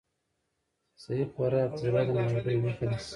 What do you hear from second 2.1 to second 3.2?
ناروغیو مخه نیسي.